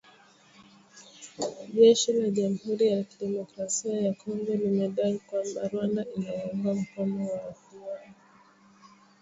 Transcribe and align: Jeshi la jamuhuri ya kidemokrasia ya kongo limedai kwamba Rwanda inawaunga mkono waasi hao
Jeshi 1.75 2.09
la 2.17 2.27
jamuhuri 2.35 2.85
ya 2.93 2.99
kidemokrasia 3.03 3.97
ya 4.05 4.13
kongo 4.19 4.51
limedai 4.59 5.17
kwamba 5.25 5.67
Rwanda 5.67 6.01
inawaunga 6.15 6.73
mkono 6.73 7.25
waasi 7.31 7.71
hao 7.85 8.13